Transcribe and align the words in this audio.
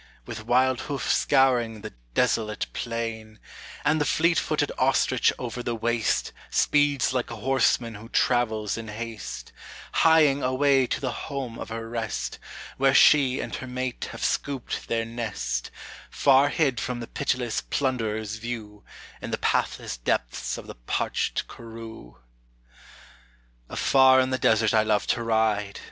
With 0.25 0.47
wild 0.47 0.79
hoof 0.89 1.11
scouring 1.13 1.81
the 1.81 1.93
desolate 2.15 2.65
plain; 2.73 3.37
And 3.85 4.01
the 4.01 4.05
fleet 4.05 4.39
footed 4.39 4.71
ostrich 4.79 5.31
over 5.37 5.61
the 5.61 5.75
waste 5.75 6.31
Speeds 6.49 7.13
like 7.13 7.29
a 7.29 7.35
horseman 7.35 7.93
who 7.93 8.09
travels 8.09 8.79
in 8.79 8.87
haste, 8.87 9.51
Hieing 9.97 10.43
away 10.43 10.87
to 10.87 10.99
the 10.99 11.11
home 11.11 11.59
of 11.59 11.69
her 11.69 11.87
rest, 11.87 12.39
Where 12.77 12.95
she 12.95 13.39
and 13.39 13.53
her 13.57 13.67
mate 13.67 14.05
have 14.05 14.23
scooped 14.25 14.87
their 14.87 15.05
nest, 15.05 15.69
Far 16.09 16.49
hid 16.49 16.79
from 16.79 16.99
the 16.99 17.05
pitiless 17.05 17.61
plunderer's 17.69 18.37
view 18.37 18.83
In 19.21 19.29
the 19.29 19.37
pathless 19.37 19.97
depths 19.97 20.57
of 20.57 20.65
the 20.65 20.73
parched 20.73 21.47
karroo. 21.47 22.17
Afar 23.69 24.19
in 24.19 24.31
the 24.31 24.39
desert 24.39 24.73
I 24.73 24.81
love 24.81 25.05
to 25.13 25.21
ride. 25.21 25.79